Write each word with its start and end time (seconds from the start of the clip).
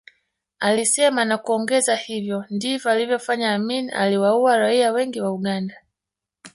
Alisema 0.59 1.25
na 1.25 1.37
kuongeza 1.37 1.95
hivyo 1.95 2.45
ndivyo 2.49 2.91
alivyofanya 2.91 3.53
Amin 3.55 3.89
aliwaua 3.93 4.57
raia 4.57 4.91
wengi 4.91 5.21
wa 5.21 5.31
Uganda 5.31 5.75